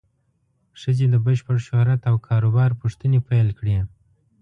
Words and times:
ښځې 0.81 1.05
د 1.09 1.15
بشپړ 1.25 1.57
شهرت 1.67 2.01
او 2.09 2.15
کار 2.27 2.41
و 2.47 2.51
بار 2.57 2.71
پوښتنې 2.81 3.19
پیل 3.29 3.47
کړې. 3.59 3.77